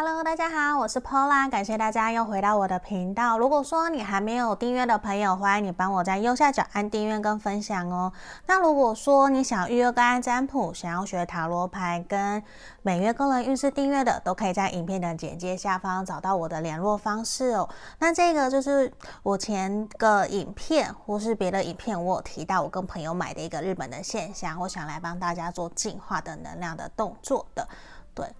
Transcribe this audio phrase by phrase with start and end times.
[0.00, 3.36] Hello，大家好，我是 Pola，感谢大家又回到我的频道。
[3.36, 8.12] 如果说你还没有订阅的朋友，欢迎你帮我在右下角按订阅跟分享哦。
[8.46, 12.40] 那如果说你想预约个案占卜，想要学塔罗牌跟
[12.82, 17.68] 每月个人运势订阅的，都可以在影片的简介下方找到我的联络方式哦。
[17.98, 18.92] 那这个就是
[19.24, 27.66] 我前个影片或是别的影片，我有提到我跟朋友买的一个日本的线香，我想来帮大家做净化的能量的动作的，
[28.14, 28.32] 对。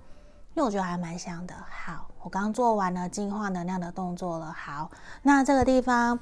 [0.58, 1.54] 因为我觉得还蛮香的。
[1.70, 4.52] 好，我刚做完了净化能量的动作了。
[4.52, 4.90] 好，
[5.22, 6.18] 那这个地方，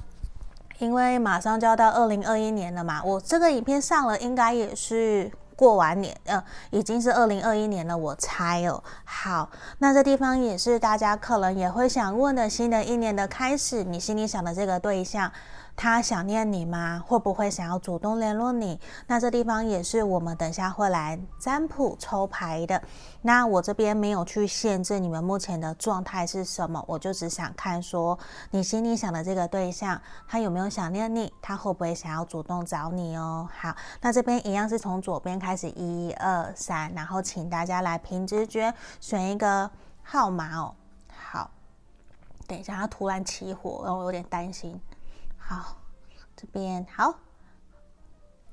[0.77, 8.81] 因为马上就要到二零二一年了嘛，我这个影片上了，应该也是过完年，呃，已经是二零二一年了，我猜哦。
[9.03, 9.49] 好，
[9.79, 15.29] 那这地方也是大家可能也会想问的，新的一年的开始，你心里想的这个对象。
[15.79, 17.03] 他想念你吗？
[17.05, 18.79] 会不会想要主动联络你？
[19.05, 22.81] 那这地方也是我们等下会来占卜抽牌的。
[23.21, 28.17] 那我这边没有去限制你们目前的状态是什么，我就只想看说
[28.49, 31.31] 你心里想的这个对象，他有没有想念你？
[31.43, 33.47] 他会不会想要主动找你哦？
[33.61, 39.71] 好，那这边一样是从左边开开始，一二三，然后请大家来凭直觉选一个
[40.03, 40.75] 号码哦。
[41.15, 41.49] 好，
[42.45, 44.77] 等一下他突然起火，让我有点担心。
[45.37, 45.77] 好，
[46.35, 47.13] 这边好，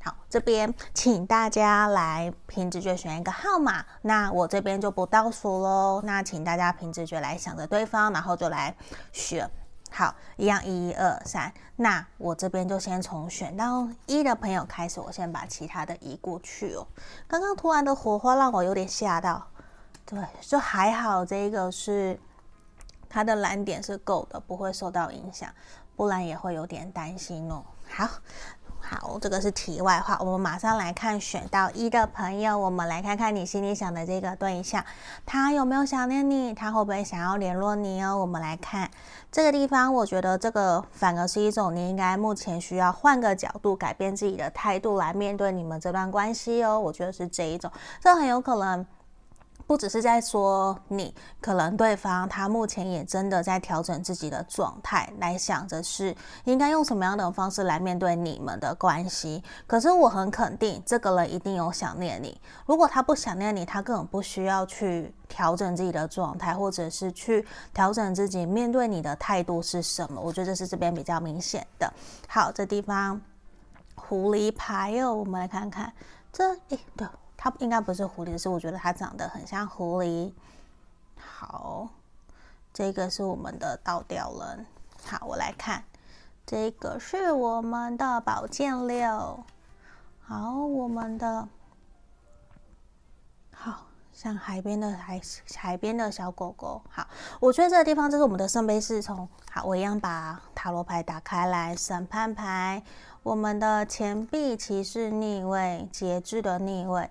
[0.04, 3.84] 好，这边请大家来凭直觉选一个号码。
[4.02, 6.00] 那我这边就不倒数喽。
[6.04, 8.76] 那请大家凭直觉来想着对方，然后就来
[9.10, 9.50] 选。
[9.94, 11.52] 好，一样，一二三。
[11.76, 16.84] 那我这边就先从选到一的朋友开始，我先把其他的移过去哦。
[17.28, 19.46] 刚刚突然的火花让我有点吓到，
[20.04, 22.18] 对，就还好，这个是
[23.08, 25.48] 它的蓝点是够的，不会受到影响。
[25.96, 27.62] 不然也会有点担心哦。
[27.88, 28.08] 好，
[28.86, 30.18] 好，这个是题外话。
[30.20, 34.84] 我们马上来看选到一的朋友，我们来看看你心里想的这个对象，
[35.24, 36.52] 他有没有想念你？
[36.52, 38.18] 他会不会想要联络你哦？
[38.18, 38.90] 我们来看
[39.32, 46.78] 这个地方，我觉得这个反而是一种你应该目前需要换个角度，改变自己的态度来面对你们这段关系哦。
[46.78, 48.86] 我觉得是这一种，这很有可能。
[49.66, 56.14] 不只是在说你，可能对方他目前也真的在调整自己的状态，来想着是
[56.44, 59.42] 应该用什么样的方式来面对你们的关系。
[59.66, 62.38] 可是我很肯定，这个人一定有想念你。
[62.66, 70.20] 如果他不想念你，他根本不需要去调整自己的状态，或者是去调整自己面对你的态度是什么。
[70.20, 71.90] 我觉得这是这边比较明显的。
[72.28, 73.20] 好，这地方
[73.94, 75.90] 狐狸牌哦，我们来看看
[76.30, 77.08] 这，诶，对。
[77.44, 80.32] 它应该不是狐狸，是我觉得它长得很像狐狸。
[81.14, 81.90] 好，
[82.72, 84.64] 这个是我们的倒吊人。
[85.04, 85.84] 好，我来看，
[86.46, 89.44] 这个是我们的宝剑六。
[90.22, 91.46] 好，我们的，
[93.54, 95.20] 好像海边的海
[95.54, 96.80] 海边的小狗狗。
[96.88, 97.06] 好，
[97.40, 99.28] 我觉得这个地方就是我们的圣杯侍从。
[99.50, 102.82] 好，我一样把塔罗牌打开来，审判牌。
[103.24, 107.08] 我们的钱币骑士逆位，节制的逆位。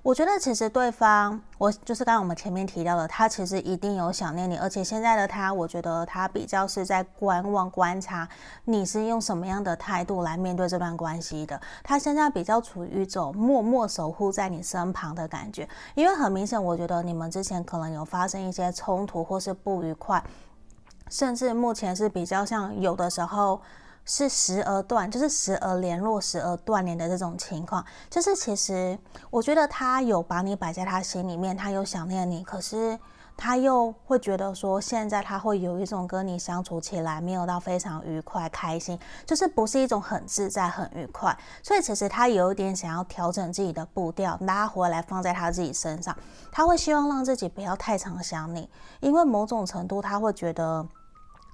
[0.00, 8.26] 我觉得其实对方，我就是刚刚我们前面提到的，他其实一定有想念你，而且现在的他，我觉得他比较是在观望、观察
[8.64, 11.60] 你是用什么样的态度来面对这段关系的。
[11.84, 20.24] 他现在比较处于一种默默守护在你身旁的感觉，因为很明显，我觉得你们之前可能有发生一些冲突或是不愉快，
[21.10, 23.60] 甚至目前是比较像有的时候。
[24.04, 27.84] 是时而断，就是时而联络，时而断联的这种情况。
[28.10, 28.98] 就是其实
[29.30, 32.98] 我觉得他有把你摆在他心里面，他有想念你，可是
[33.36, 41.36] 他又会觉得说，现在他会有一种跟你相处起来没有到非常愉快、开心，就是不是一种很自在、很愉快。
[41.62, 46.16] 所以其实他有一点想要调整自己的步调，拉回来放在他自己身上。
[46.50, 48.68] 他会希望让自己不要太常想你，
[49.00, 50.84] 因为某种程度他会觉得。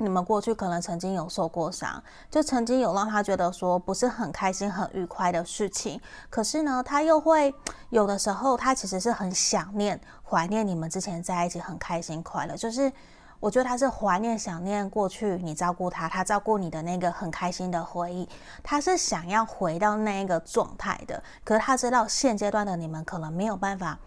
[0.00, 2.00] 你们过去可能曾经有受过伤，
[2.30, 6.00] 就曾经有让他觉得说不是很开心、很愉快的事情。
[6.30, 7.52] 可是呢，他又会
[7.90, 12.56] 有的时候，他其实是很想念、怀念你们之前在一起很开心、快乐。
[12.56, 12.92] 就是
[13.40, 18.28] 我觉得他是怀念、想念过去你照顾他、他照顾你的那个很开心的回忆。
[18.62, 21.20] 他是想要回到那一个状态的。
[21.42, 23.98] 可是他知道现阶段的你们可能没有办法。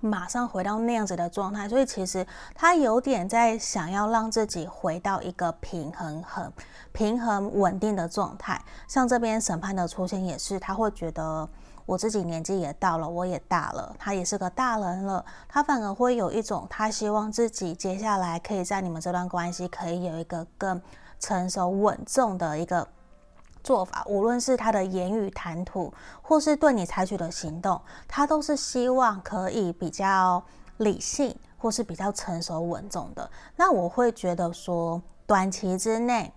[0.00, 6.52] 马上回到那样子的状态，所以其实他有点在想要让自己回到一个平衡、很
[6.92, 8.62] 平衡、稳定的状态。
[8.86, 11.48] 像这边审判的出现也是，他会觉得
[11.86, 20.80] 我自己年纪也到了，我也大了，他也是个大人了，他反而会有一种他希望自己接下来可以在你们这段关系可以有一个更
[21.18, 22.86] 成熟稳重的一个。
[23.68, 25.92] 做法，无论是他的言语谈吐，
[26.22, 27.78] 或是对你采取的行动，
[28.08, 30.42] 他都是希望可以比较
[30.78, 33.30] 理性、或是比较成熟稳重的。
[33.56, 36.32] 那我会觉得说，短期之内。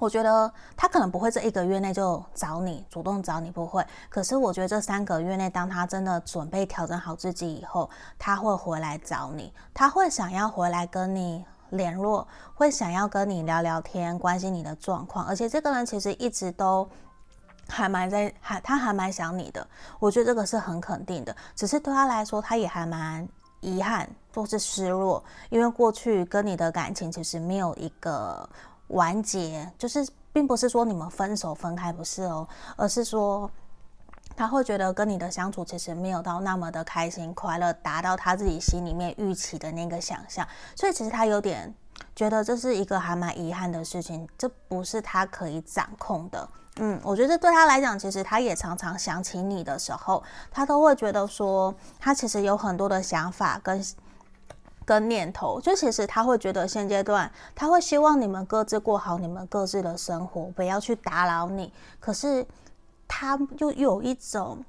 [0.00, 3.84] 我觉得他可能不会这一个月内就找你，主动找你不会。
[4.08, 7.88] 可是我觉得这三个月内，当他真的准备调整好自己以后，
[8.18, 15.24] 他会回来找你，他会想要回来跟你联络，会想要跟你聊聊天，关心你的状况。
[15.26, 16.88] 而且这个人其实一直都
[17.68, 19.66] 还蛮在，还他还蛮想你的。
[19.98, 23.28] 我觉得这个是很肯定的，只是对他来说，他也还蛮
[23.60, 28.48] 遗憾或是失落，因为过去跟你的感情其实没有一个。
[28.88, 33.50] 完结就是，并不是说你们分手分开不是哦，而是说
[34.38, 40.46] 他会觉得跟你的相处其实没有到那么的开心快乐，达到他自己心里面预期的那个想象，
[40.76, 41.74] 所以其实他有点
[42.14, 46.48] 觉得这是一个还蛮遗憾的事情，这不是他可以掌控的。
[46.76, 53.84] 嗯，我觉得对他来讲，其实他也常常想起你的时候，他都会觉得说，他其实有很多的想法跟。
[54.84, 61.70] 跟念头，就其实他会觉得现阶段他会希望你们各自过好你们各自的生活，不要去打扰你。
[62.00, 62.42] 可是
[63.08, 64.62] 他又有一种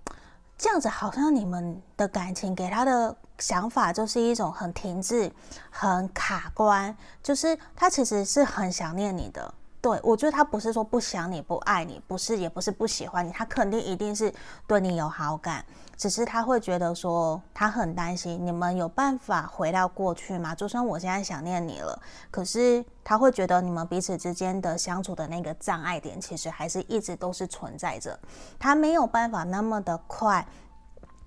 [0.58, 5.32] 这样子，好像你们的感情给他的想法就是一种很停滞、
[5.70, 9.54] 很卡关，就是他其实是很想念你的。
[9.82, 14.34] 对，我觉得他不是说不想你、不爱你，不是，也不是不喜欢你，他肯定一定是
[14.68, 15.64] 对你有好感，
[16.00, 20.56] 只是他会觉得说他很担心你们有办法回到过去吗？
[20.56, 22.02] 就算我现在想念你了，
[22.32, 28.18] 可是他会觉得你们彼此之间的相处的那个障碍点，其实还是一直都是存在着，
[28.58, 30.48] 他没有办法那么的快。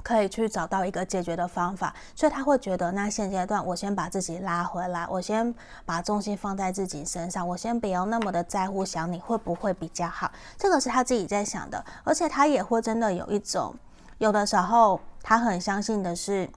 [0.04, 5.54] 可以去找到一个解决的方法，所以他会觉得，那现阶段我先把自己拉回来，我先
[5.84, 10.28] 把重心放在自己身上，我先不要那么的在乎想你会不会比较好，
[10.58, 13.72] 这个是他自己在想的，而且他也会真的有一种，
[14.22, 16.48] 有的时候他很相信的是。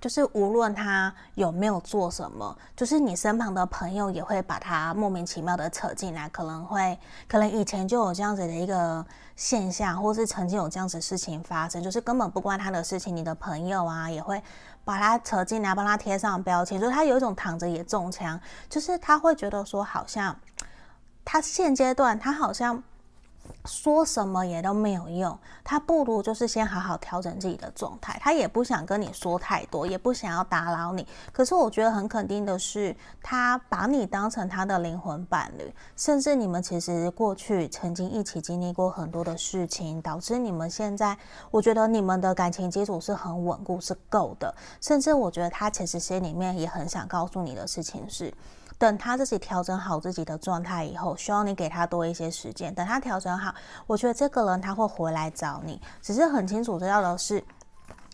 [0.00, 6.96] 就是无论他有没有做什么，就是你身旁的朋友也会把他莫名其妙的扯进来，可能会，
[7.26, 9.04] 可能以前就有这样子的一个
[9.34, 14.40] 现象，或是曾经有这样子事情发生，就是根本不关他的事情，你的朋友啊也会
[14.84, 20.38] 把他扯进来，帮他贴上标签，就是他有一种躺着也中枪，就是他会觉得说，好像
[21.24, 22.80] 他现阶段他好像。
[23.64, 28.18] 说什么也都没有用，他不如就是先好好调整自己的状态。
[28.22, 31.06] 他也不想跟你说太多，也不想要打扰你。
[31.32, 41.16] 可是我觉得很肯定的是，他把你当成他的灵魂伴侣，甚至你们其实过去曾经一起经历过很多的事情，导致你们现在，
[41.50, 44.54] 我觉得你们的感情基础是很稳固，是够的。
[44.80, 48.32] 甚至我觉得他其实心里面也很想告诉你的事情是。
[48.78, 52.72] 等他自己调整好自己的状态以后，希望你给他多一些时间。
[52.72, 53.52] 等他调整好，
[53.88, 55.80] 我觉得这个人他会回来找你。
[56.00, 57.42] 只是很清楚知道的是，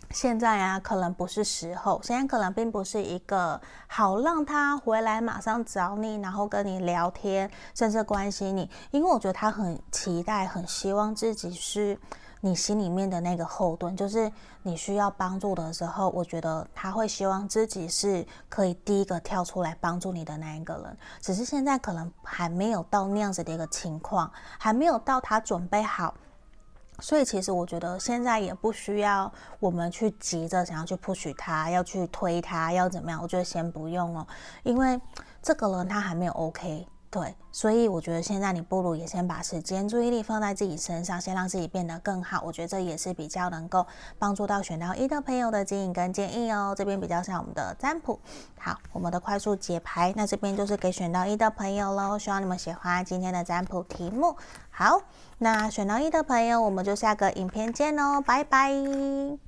[0.09, 2.01] 现在啊，可能不是时候。
[2.03, 8.67] 现在可能并不是一个好让他回来马上找你，然后跟你聊天，甚至关心你。
[8.89, 11.99] 因为我觉得他很期待，很希望自己是。
[12.45, 14.31] 你心里面的那个后盾，就是
[14.61, 20.95] 你需要帮助的时候，我觉得他会希望自己是可以第一个跳出来帮助你的那一个人。
[21.19, 26.13] 只是现在可能还没有到那样子的一个情况，还没有到他准备好。
[26.99, 33.19] 所以其实我觉得现在也不需要我们去急着想要去 push 他，要去推他，要怎么样？
[33.23, 34.27] 我觉得先不用哦，
[34.61, 35.01] 因为
[35.41, 36.87] 这个人他还没有 OK。
[37.15, 42.41] 对，所以我觉得现在你不如也先把时间、注意力放在自己身上，先让自己变得更好。
[42.45, 43.87] 我觉得这也是比较能够
[44.19, 46.75] 帮助到选到一的朋友的指引跟建议哦。
[46.77, 48.19] 这边比较像我们的占卜，
[48.59, 52.19] 好，我们的快速解牌，那这边就是给选到一的朋友喽。
[52.19, 54.35] 希望你们喜欢今天的占卜题目。
[54.69, 55.01] 好，
[55.37, 59.44] 那选到一的朋友，我们就下个影片见哦，拜拜。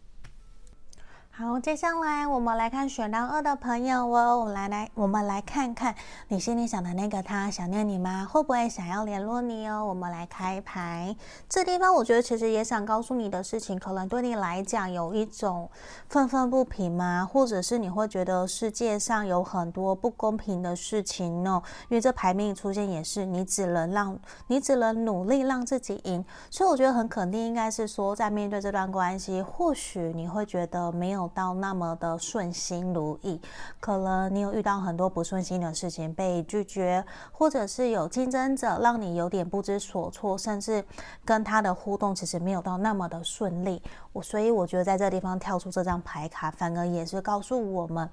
[1.40, 5.94] 好，接下来我们来看选到二的朋友哦，我们来来，我们来看看
[6.30, 8.28] 你心里想的那个他想念你吗？
[8.28, 9.86] 会不会想要联络你哦？
[9.86, 11.16] 我们来开牌，
[11.48, 15.70] 这地方我觉得其实也想告诉你的事情，可能对你来讲有一种
[16.10, 17.30] 愤愤不平吗？
[17.32, 21.62] 或者是你会觉得世界上有很多不公平的事情哦？
[21.90, 31.27] 因为这牌面出现也是你只能让你只能努力让自己赢，所以我觉得很肯定应该是说，在面对这段关系，或许你会觉得没有。
[31.30, 33.40] 到那么的顺心如意，
[33.80, 40.84] 可能你有遇到很多不顺心的事情，被拒绝，或者是有竞争者让你有点不知所措，甚至
[41.26, 43.82] 跟他的互动其实没有到那么的顺利。
[44.14, 48.10] 我所以我觉得在这地方跳出这张牌卡，反而也是告诉我们。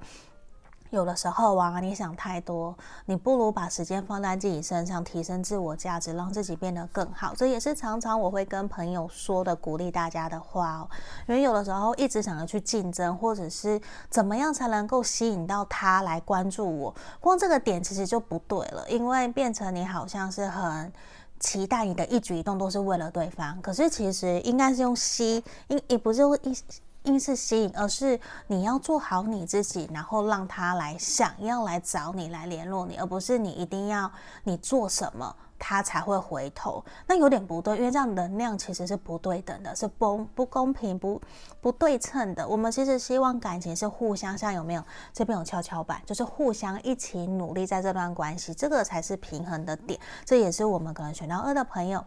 [0.95, 2.73] 有的时候啊，你想太多，
[3.07, 7.35] 你不如把时间放在自己身上，提升自我价值，让自己变得更好。
[7.37, 10.89] 这也是常常我会跟朋友说的，鼓励大家的话哦。
[11.27, 20.93] 因为有的时候一直想要去竞争，或者是怎么样才能够吸引到他来关注我，光这个点其实就不对了，因为变成你好像是很
[21.41, 26.57] 期待你的一举一动都是为了对方，可是其实应该是用吸，也也不是一。
[27.05, 34.11] 因是吸引，而是你要做好你自己，然后让他来想要来找你来联络你，而不是你一定要
[34.43, 36.83] 你做什么他才会回头。
[37.07, 41.21] 那有点不对，因为这样能量其实是不对等的，是不不公平、不
[41.61, 42.49] 不对称的。
[42.49, 44.83] 我们其实希望感情是互相，像有没有？
[45.13, 50.01] 这边有跷跷板，就是互相一起努力在这段关系，这个才是平衡的点。
[50.25, 52.03] 这也是我们可能选到二的朋友。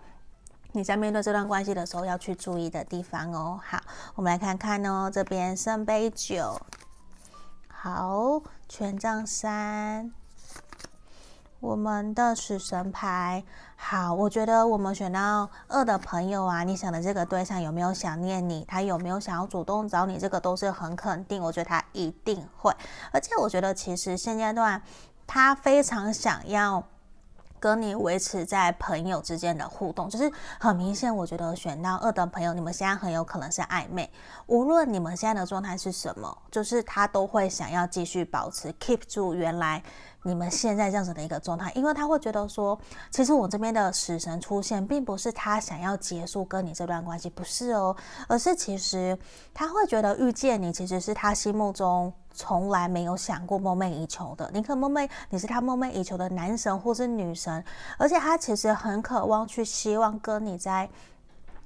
[0.74, 3.60] 你在面对这段关系的时候要去注意的地方哦。
[3.66, 3.80] 好，
[4.16, 6.62] 我们来看看哦，这边圣杯九，
[7.68, 10.12] 好，权杖三，
[11.60, 13.44] 我们的死神牌。
[13.76, 18.64] 好，我觉得我们选到二的朋友啊，你想的这个对象有没有想念你？
[18.68, 20.20] 他有没有想要主动找你？
[20.20, 22.72] 这个都是很肯定，我觉得他一定会。
[23.12, 24.82] 而且我觉得其实现阶段
[25.26, 26.84] 他非常想要。
[27.60, 31.16] 跟你维持在朋友之间的互动，就是很明显。
[31.16, 34.12] 我觉得选到二的朋友，你们现在很有可能是暧昧。
[34.48, 39.82] 无论你们现在的状态是什么，就是他都会想要继续保持 keep 住原来
[40.28, 42.78] 你们现在这样子的一个状态，因为他会觉得说，
[43.10, 47.96] 其实我这边的死神出现，并不是他想要结束跟你这段关系，不是哦，
[48.28, 49.18] 而是其实
[49.54, 52.14] 他会觉得遇见你，其实是他心目中。
[52.40, 57.64] 从来没有想过梦寐以求的，你可梦寐，你是他梦寐以求的男神或是女神，
[57.98, 60.88] 而且他其实很渴望去希望跟你在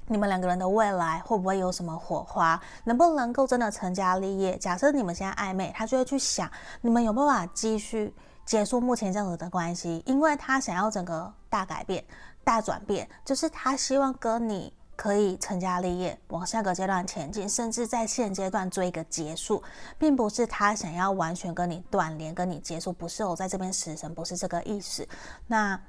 [0.07, 4.57] 你们两个人的未来会不会有什么火花，能不能够真的成家立业？
[4.59, 6.49] 假设你们现在暧昧，他就会去想
[6.79, 8.13] 你们有没有办法继续
[8.45, 12.03] 结束目前这样子的关系，因为他想要整个大改变、
[12.43, 14.73] 大转变，就是他希望跟你。
[14.93, 19.63] 可以成家立业，往下个阶段前进，甚至在现阶段做一个结束，
[19.97, 25.07] 并不是他想要完全跟你断联、跟你结束，不是我在这边死神，不是这个意思。
[25.47, 25.79] 那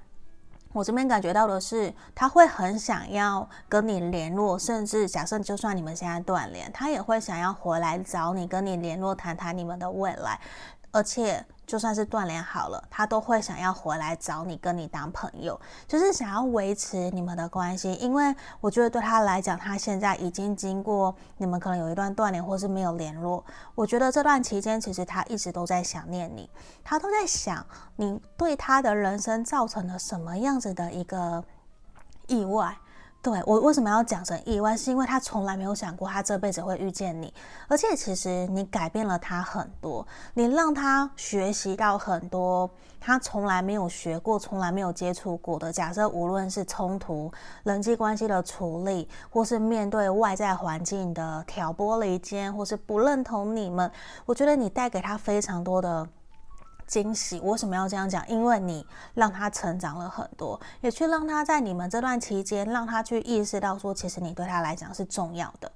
[0.72, 10.40] 我这边感觉到的是，他会很想要跟你联络，甚至假设就算你们现在断联，他也会想要回来找你，跟你联络，谈谈你们的未来，
[10.92, 11.44] 而且。
[11.64, 15.58] 就算是断联好了，他都会想要回来找你，跟你当朋友，
[15.88, 17.94] 就是想要维持你们的关系。
[17.94, 23.42] 因为我觉得对他来讲，他现在已经经过你们可能有一段断联，或是没有联络。
[23.74, 26.50] 我觉得这段期间，其实他一直都在想念你，
[26.84, 27.64] 他都在想
[27.96, 31.42] 你对他的人生造成了什么样子的一个
[32.26, 32.76] 意外。
[33.22, 37.32] 对，我为什么要讲成意外，是因为他从来没有想过他这辈子会遇见你，
[37.68, 45.72] 而且其实你改变了他很多，你让他学习到很多他从来没有学过、从来没有接触过的。
[45.72, 47.30] 假设无论是冲突、
[47.62, 53.88] 人际关系的处理，或是面对外在环境的挑拨离间，或是不认同你们，
[54.26, 56.08] 我觉得你带给他非常多的。
[56.92, 58.22] 惊喜，为什么要这样讲？
[58.28, 65.72] 因为你让他成长了很多，也去让他在你们这段期间，让他去意识到说，其实你对他来讲是重要的。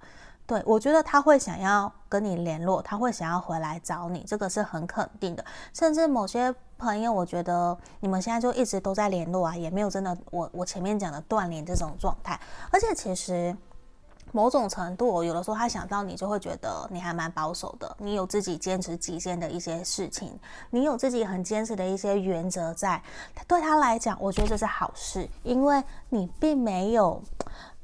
[0.46, 5.42] 对，我觉得他会想要跟你联络，他会想要回来找你，这个是很肯定的。
[5.72, 12.38] 甚至某些朋友，我觉得你们现在就一直都在联络啊，也没有真的我我前面讲的断联这种状态，
[12.70, 13.56] 而且其实。
[14.32, 17.96] 某种程度，有的时候他想到你，就会觉得你还蛮保守的。
[17.98, 20.38] 你有自己坚持己见的一些事情，
[20.70, 23.02] 你有自己很坚持的一些原则在。
[23.48, 27.22] 对他来讲，我觉得这是好事，因为你并没有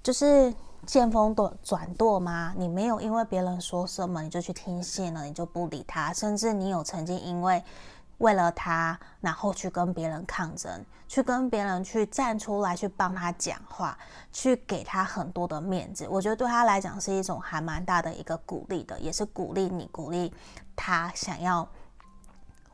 [0.03, 0.53] 就是
[0.85, 2.53] 见风转转舵吗？
[2.57, 7.63] 你没有因为别人说什么你就去听信了，你就不理他，甚至你有曾经因为。
[8.19, 13.97] 为了他，然后去跟别人抗争，去跟别人去站出来，去帮他讲话，
[14.31, 16.07] 去给他很多的面子。
[16.09, 20.33] 我觉得对他来讲是一种还蛮大的一个鼓励的，也是鼓励你，鼓励
[20.77, 21.69] 他想要。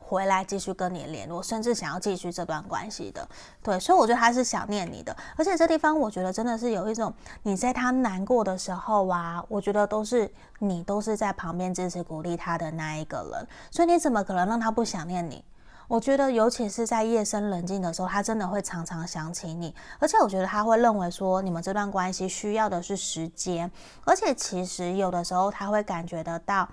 [0.08, 3.28] 回来继续跟你联络，甚至想要继续这段关系的，
[3.62, 7.12] 对，所以我觉得他是想念你的，而且这地方我觉得真的是有一种
[7.42, 15.44] 你在他难过的时候啊，我觉得都是你都是在旁边支持鼓励他的那一个人，所以你怎么可能让他不想念你？
[15.88, 23.70] 我觉得尤其是在夜深人静的时候，他真的会常常想起你，而且我觉得他会认为说你们这段关系需要的是时间，
[24.06, 26.66] 而且其实有的时候他会感觉得到，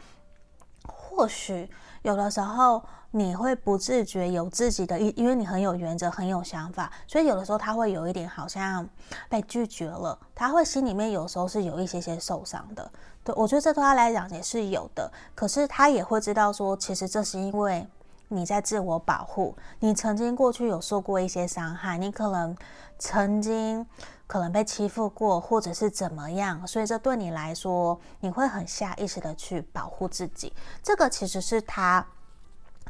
[0.88, 1.70] 或许
[2.04, 2.82] 有的时候。
[3.18, 8.86] 你会不自觉有自己的，因因为你很有原则，很有想法，所以有的时候他会有一点好像
[9.30, 12.92] 被拒绝了，他会心里面有时候是有一些些受伤的。
[13.24, 17.88] 对，我觉得这对他来讲也是有的，可是他也会知道说，其实这是因为
[18.28, 22.54] 你在自我保护，你曾经过去有受过一些伤害，你可能
[23.00, 23.88] 曾经
[24.28, 30.52] 可能被欺负过，或者是怎么样，所以这对你来说，你会很下意识的去保护自己。
[30.84, 32.06] 这个其实是他。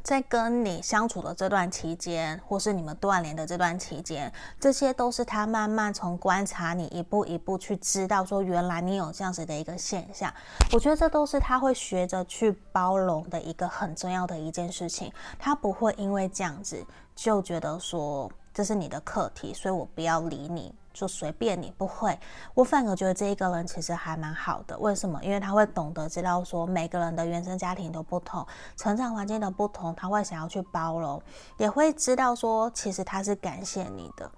[0.06, 10.32] 在跟你相处的这段期间，或是你们断联的这段期间，这些都是他慢慢从观察你，一步一步去知道说，原来你有这样子的一个现象。
[10.72, 15.12] 我觉得这都是他会学着去包容的一个很重要的一件事情。
[15.40, 16.86] 他不会因为这样子
[17.16, 20.72] 就觉得说，这是你的课题，所以我不要理你。
[20.96, 22.18] 就随便你，不会，
[22.54, 24.76] 我反而觉得这一个人其实还蛮好的。
[24.80, 25.22] 为什么？
[25.22, 28.48] 因为他会懂得知道说每个人的原生家庭都不同，
[28.78, 31.22] 成长环境的不同，他会想要去包容，
[31.58, 34.32] 也会知道说其实他是感谢你的。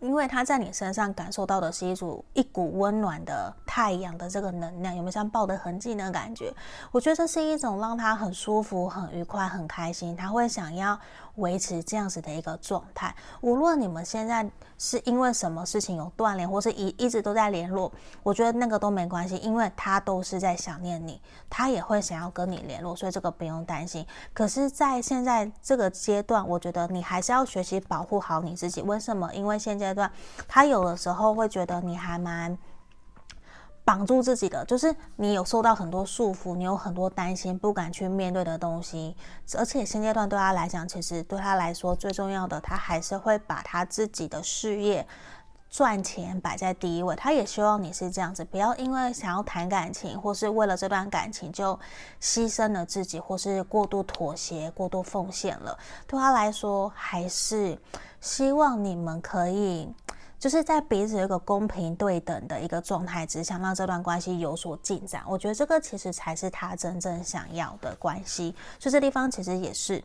[0.00, 6.54] 因为他在你身上感受到的是一组一股温暖的太阳的这个能量，有没有像抱得很紧的感觉？
[6.92, 10.16] 我觉得这是一种让他很舒服、很愉快、很开心。
[10.16, 10.96] 他会想要
[11.38, 13.12] 维持这样子的一个状态。
[13.40, 17.90] 无论你们现在是因为什么事情有断联，或是一一直都在联络，
[18.22, 24.06] 我觉得那个都没关系，因为他都是在想念你，他也会想要跟你联络，所以这个不用担心。
[24.32, 28.82] 可是，在现在这个阶段，我觉得你还是要学习保护好你自己。
[28.82, 29.32] 为什么？
[29.34, 30.10] 因为现阶段
[30.46, 32.56] 他有的时候会觉得你还蛮。
[33.88, 39.16] 绑住自己的，就是你有受到很多束缚，你有很多担心，不敢去面对的东西。
[39.56, 45.06] 而且现阶段对他来讲，其实对他来说最重要的，他还是会把他自己的事业、
[45.70, 47.16] 赚钱摆在第一位。
[47.16, 51.72] 他也希望你是这样子，不要因为想要谈感情，或是为了这段感情就
[52.20, 55.74] 牺牲了自己，或是过度妥协、过度奉献了。
[56.06, 57.78] 对他来说，还是
[58.20, 59.90] 希望你们可以。
[60.38, 65.22] 就是在彼此有一个公平对等的一个状态之下，让这段关系有所进展。
[65.26, 68.54] 我觉得这个其实才是他真正想要的关系。
[68.78, 70.02] 所以这地方其实也是。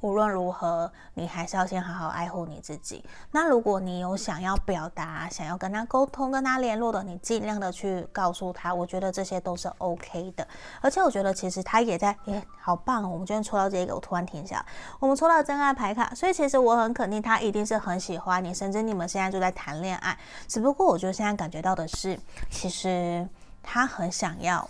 [0.00, 3.04] 无论如何，你还是要先好好爱护你自己。
[3.30, 8.72] 那如果你有想要表达、想要跟他沟通、跟他联络的，你尽量的去告诉他。
[8.72, 10.46] 我觉得这些都是 OK 的。
[10.80, 13.08] 而且我觉得其实他也在，诶，好棒哦！
[13.08, 14.64] 我们今天抽到这个，我突然停下。
[14.98, 20.18] 我们抽到真爱牌卡，所以其实我很肯定他一定是很喜欢你，甚至你们现在就在谈恋爱。
[20.48, 22.18] 只不过我觉得现在感觉到的是，
[22.50, 23.28] 其实
[23.62, 24.68] 他很想要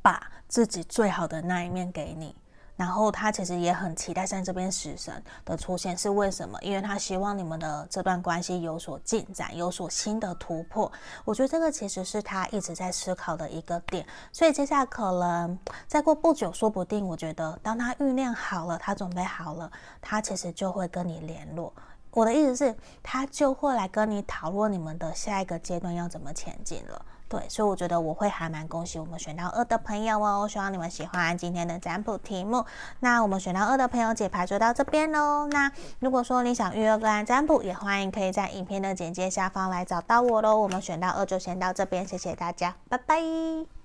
[0.00, 2.36] 把自己最好的那一面给你。
[2.80, 6.58] 然后他其实也很期待在这边死神的出现，是为什么？
[6.62, 10.90] 因为他希望你们的这段关系有所进展，有所新的突破。
[11.26, 14.06] 我觉得这个其实是他一直在思考的一个点。
[14.32, 21.70] 所以接下来可能再过不久，说不定我觉得当他酝酿好了，他准备好了，他其实就会跟你联络。
[22.12, 27.04] 我的意思是，他就会来跟你讨论你们的下一个阶段要怎么前进了。
[27.30, 32.66] 对，所以我觉得我会还蛮恭喜我们选到二的朋友哦，希望你们喜欢今天的占卜题目。
[32.98, 35.46] 那我们选到二的朋友解牌就到这边喽。
[35.46, 40.58] 那如果说你想预约个案占卜，也欢迎可以在影片的简介下方来找到我喽。
[40.58, 43.79] 我们选到二就先到这边，谢谢大家，拜拜。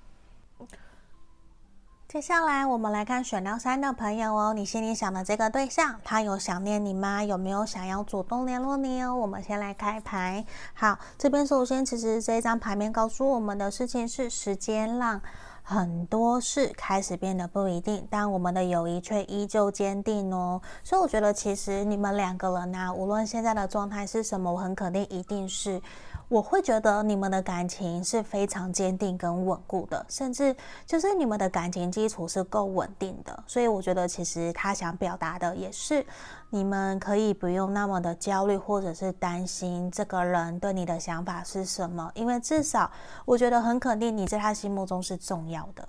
[2.16, 7.22] 接下来我们来看选到三的朋友哦，你心里想的这个对象，他有想念你吗？
[7.22, 9.14] 有没有想要主动联络你哦？
[9.14, 10.46] 我们先来开牌。
[10.74, 15.22] 好，这边首先其实这一张牌面告诉我们的事情是，时间让
[15.62, 20.62] 很多事开始变得不一定，但我们的友谊却依旧坚定哦。
[20.86, 25.82] 所以我觉得其实你们两个人呢，无论现在的状态是什么，我很肯定一定是。
[26.28, 36.04] 我会觉得你们的感情是非常坚定跟稳固的，甚至就是你们的感情基础是够稳定的，所以我觉得其实他想表达的也是，
[36.50, 42.90] 你们可以不用那么的焦虑或者是担心这个人对你的想法是什么，因为至少
[43.24, 45.88] 我觉得很肯定你在他心目中是重要的。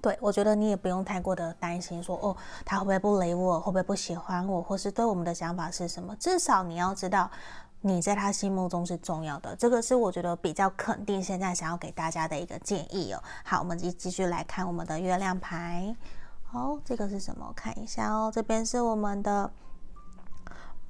[0.00, 7.28] 对，我觉得你也不用太过的担心说，哦，他会不会不理我，会不会不喜欢我，或是对我们的想法是什么，至少你要知道。
[7.80, 11.22] 你在他心目中是重要的，这个是我觉得比较肯定。
[11.22, 13.22] 现在想要给大家的一个建议哦。
[13.44, 15.94] 好，我们继继续来看我们的月亮牌。
[16.50, 17.52] 哦，这个是什么？
[17.54, 18.32] 看一下哦。
[18.34, 19.52] 这边是我们的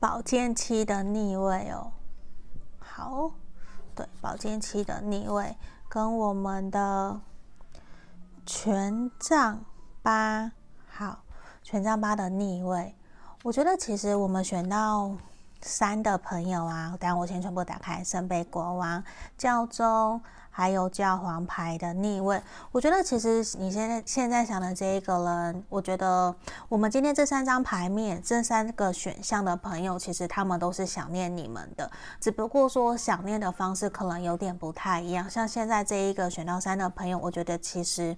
[0.01, 1.93] 宝剑七的逆位哦。
[2.79, 3.33] 好，
[3.95, 5.57] 对，宝剑七的逆位
[5.91, 7.21] 跟我们的
[8.47, 9.63] 权杖
[10.03, 10.51] 八，
[10.89, 11.19] 好，
[11.63, 12.95] 权杖八的逆位。
[13.43, 15.13] 我觉得其实我们选到。
[15.61, 18.03] 三的朋友啊，等下我先全部打开。
[18.05, 19.03] 圣杯国王、
[19.37, 22.41] 教宗，还有教皇牌的逆位。
[22.73, 26.35] 我觉得其实你现在现在想的这一个人，我觉得
[26.69, 31.91] 我们今天这三张牌面，这三个选项的朋友，其实他们都是想念你们的，
[32.21, 35.29] 只不过说想念的方式可能有点不太一样。
[35.29, 38.17] 像现在这一个选到三的朋友，我觉得其实。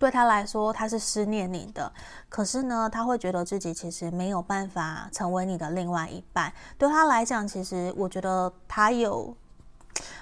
[0.00, 1.92] 对他来说，他是思念你的，
[2.28, 6.52] 可是呢，他会觉得自己其实没有办法成为你的另外一半。
[6.76, 9.36] 对他来讲，其实我觉得他有。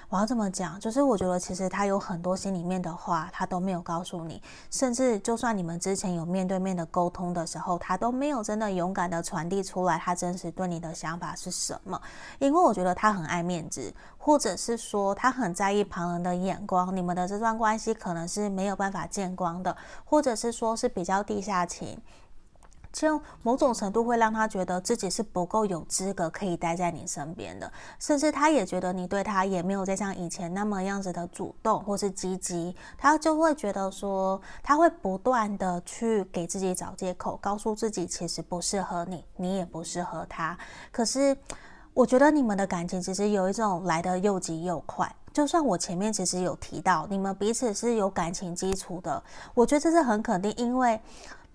[0.08, 12.00] 我要这么讲，就是我觉得其实他有很多心里面的话，他都没有告诉你，甚至就算你们之前有面对面的沟通的时候，他都没有真的勇敢的传递出来，他真实对你的想法是什么。
[12.38, 22.00] 因为我觉得他很爱面子，或者是说他很在意旁人的眼光，你们的这段关系可能是没有办法见光的，或者是说是比较地下情。
[22.92, 40.57] 就某种程度会让他觉得自己是不够有资格可以待在你身边的，甚至他也觉得你对他也没有再像以前那么样子的主动或是积极，他就会觉得说他会不断的去给自己找借口，告诉自己其实不适合你，你也不适合他。
[40.90, 41.37] 可是
[41.92, 49.22] 我觉得你们的感情其实有一种来得又急又快，就算我前面其实有提到你们彼此是有感情基础的，
[49.55, 51.01] 我觉得这是很肯定，因为。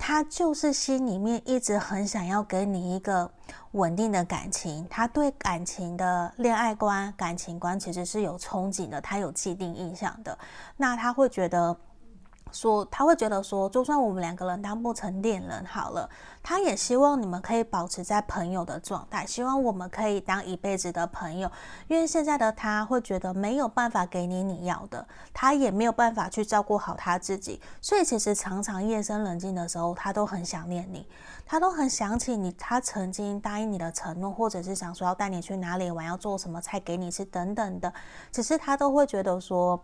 [0.05, 3.31] 他就是心里面一直很想要给你一个
[3.71, 10.37] 稳定的感情，他对感情的恋爱观、感情观其实是有憧憬的，他有既定印象的。
[10.75, 11.73] 那他会觉得。
[12.53, 16.07] 说他会觉得说，就算我们两个人当不成恋人好了，
[16.43, 21.51] 他也希望你们可以保持在朋友的状态，希望我们可以当一辈子的朋友。
[21.87, 31.07] 因为现在的他会觉得没有办法给你你要的，他也没有办法去照顾好他自己，所以其实常常夜深人静的时候，他都很想念你，
[31.47, 37.91] 他都很想起你，他曾经答应你的承诺，或者是想说要带你去哪里玩，要做什么菜给你吃等等的，
[38.31, 39.79] 只是他都会觉得说。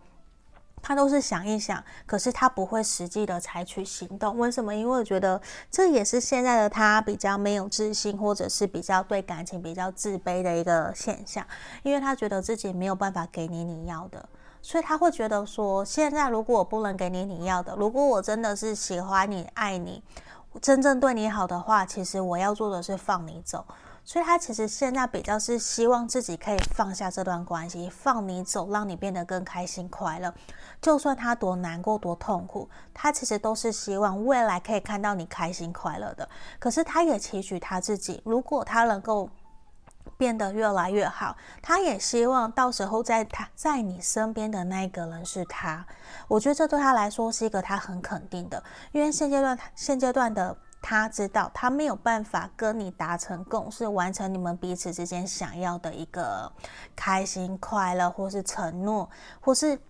[0.82, 4.36] 他都是想一想，可是他不会实际的采取行动。
[4.38, 4.74] 为什么？
[4.74, 5.40] 因为我觉得
[5.70, 11.46] 这也是现在的他比较没有自信，或者是比较对感情比较自卑的一个现象。
[11.82, 14.28] 因为他觉得自己没有办法给你你要的，
[14.62, 20.02] 所以他会觉得说，现在如果我不能给你你要的，如果我真的是喜欢你、爱你，
[20.60, 23.64] 真正对你好的话，其实我要做的是放你走。
[24.10, 30.34] 所以他其实现在比较是希望自己可以放下这段关系，放你走，让你变得更开心快乐。
[30.82, 36.28] 就算他多难过、多痛苦，他其实都是希望未来可以看到你开心快乐的。
[36.58, 39.30] 可是他也期许他自己，如果他能够
[40.16, 45.86] 变得越来越好，他也希望到时候在他在你身边的那一个人是他。
[46.26, 50.56] 我觉得这对他来说是一个他很肯定的，因为现阶段现阶段的。
[50.80, 56.52] 他知道他没有办法跟你达成共识，完成你们彼此之间想要的一个
[56.96, 59.08] 开心、快乐，或是承诺，
[59.40, 59.80] 或是。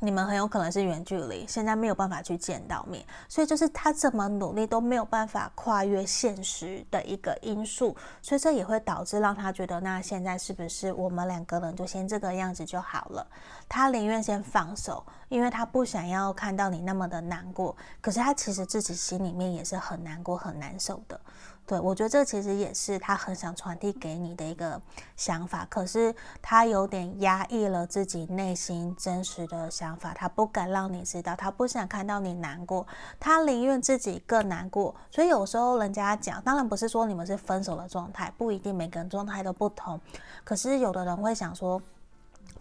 [0.00, 13.26] 你们很有可能是远距离，现在没有办法去见到面，所以就是他怎么努力都没有办法跨越现实的一个因素，所以这也会导致让他觉得，那现在是不是我们两个人就先这个样子就好了？
[13.68, 21.18] 他宁愿先放手，因为他不想要看到你那么的难过，可是他其实自己心里面也是很难过、很难受的。
[21.66, 24.80] 对，我觉得这其实也是他很想传递给你的一个
[25.16, 32.86] 想法，可是他有点压抑了自己内心真实的想法，他不敢让你知道，他不想看到你难过，
[33.18, 34.94] 他宁愿自己更难过。
[35.10, 40.00] 所以有时候人家讲，当然不是说你们是分手的状态，不一定每个人状态都不同，
[40.44, 41.82] 可是有的人会想说，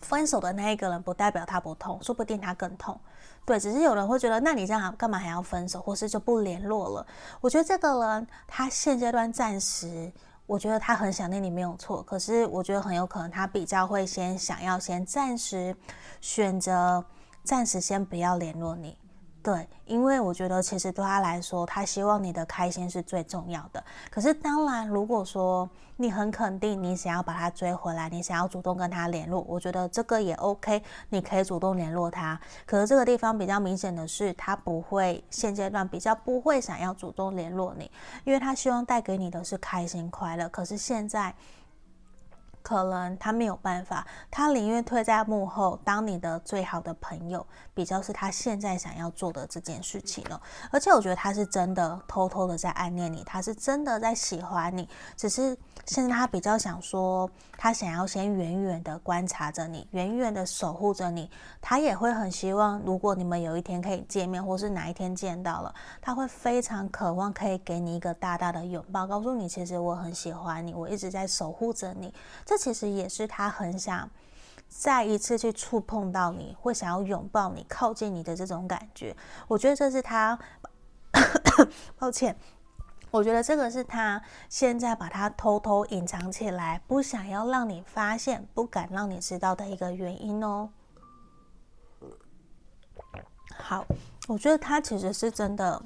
[0.02, 3.00] 分手的那一个人不代表他不痛，说不定他更痛。
[3.46, 7.08] 对，只是有人会觉得，那你这样干嘛还要分手，或是就不联络了？
[7.42, 10.12] 我觉得这个人他现阶段暂时，
[10.48, 15.76] 我觉得他很想念你没有错，可是我觉得很有可能他比较会先想要先暂时
[16.22, 17.06] 选择，
[17.44, 18.98] 暂时先不要联络你。
[19.46, 23.84] 对，因为我觉得其实对他来说，他希望你的开心是最重要的。
[24.10, 32.40] 可是当然，如果说你很肯定，你想要把他追回来，你想要主动跟他联络，我觉得这个也 OK，你可以主动联络他。
[32.66, 37.92] 可是这个地方比较明显的是，他不会现阶段比较不会想要主动联络你，
[38.24, 40.50] 因为他希望带给你的是开心快乐。
[40.50, 41.32] 可是现在。
[42.66, 50.42] 可能他没有办法，他宁愿退在幕后，当你的最好的朋友，比较是他现在想要做的这件事情了。
[50.72, 61.30] 而且我觉得他是真的偷偷的在暗恋你，他是真的在喜欢你，只是现在他比较想说，他想要先远远的观察着你，远远的守护着你。
[61.62, 72.12] 他也会很希望，如果你们有一天可以见面，或是哪一天见到了，他会非常渴望可以给你一个大大的拥抱，告诉你其实我很喜欢你，我一直在守护着你。
[72.56, 74.10] 这其实也是他很想
[74.70, 79.14] 再一次去触碰到你，会想要拥抱你、靠近你的这种感觉。
[79.50, 80.40] 我觉得这是他，
[82.00, 82.34] 抱歉，
[83.12, 90.70] 我觉得这个是他现在把他偷偷隐藏起来，不想要让你发现、不敢让你知道的一个原因哦。
[93.58, 93.86] 好，
[94.30, 95.84] 我觉得他其实是真的。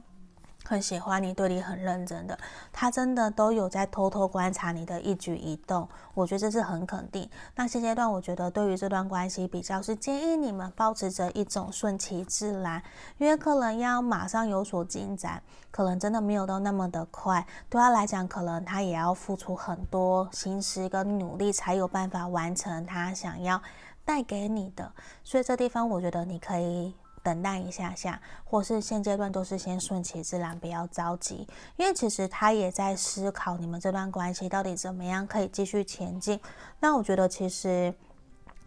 [0.70, 2.38] 很喜欢你，对你很认真的，
[2.72, 7.28] 他真的都有在偷偷观察你的一举一动，我觉得这是很肯定。
[7.56, 12.84] 那现阶段，我觉得对于这段关系，比较是建议你们保持着一种顺其自然，
[13.18, 17.44] 因为可能要马上有所进展，可能真的没有到那么的快。
[17.68, 23.60] 对他来讲，可能他也要付出很多心思跟努力，才有办法完成他想要
[24.06, 24.92] 带给你的。
[25.24, 26.94] 所以这地方，我觉得你可以。
[27.24, 36.40] 等待一下下，或是现阶段都是先顺其自然，不要着急，因为其实他也在思考你们这段关系到底怎么样可以继续前进。
[36.80, 37.94] 那我觉得其实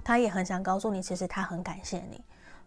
[0.05, 2.23] 他也很想告诉你，其实他很感谢你。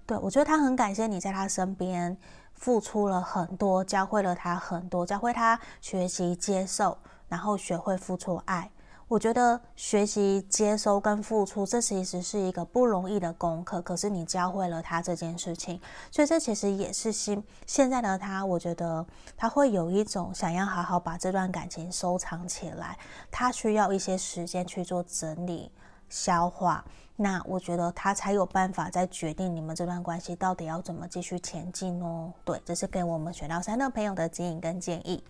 [0.05, 2.15] 对，我觉得他很感谢你在他身边
[2.53, 8.69] 付出了很多，教会了他很多，教会他学习接受，然后学会付出爱。
[9.07, 13.79] 我觉得学习、接收跟付出，这其实是一个不容易的功课。
[13.83, 18.43] 可是你教会了他这件事情，所以这其实也是现现在的他。
[18.43, 19.05] 我觉得
[19.37, 22.97] 他会有一种想要好好把这段感情收藏起来，
[23.29, 25.71] 他需要一些时间去做整理、
[26.09, 26.83] 消化。
[27.15, 32.33] 那我觉得他才有办法再决定你们这段关系到底要怎么继续前进哦。
[32.43, 35.23] 对，这是给我们选到三的朋友的指引跟建议。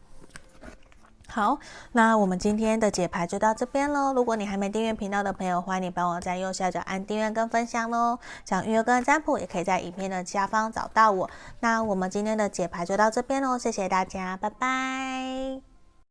[1.27, 1.57] 好，
[1.91, 4.13] 那我们今天的解牌就到这边喽。
[4.13, 8.19] 如果你还没订阅频道的朋友，欢迎你帮我在右下角按订阅跟分享喽。
[8.45, 11.29] 想预约跟占卜，也可以在影片的下方找到我。
[11.59, 15.74] 那我们今天的解牌就到这边喽，谢谢大家，拜拜。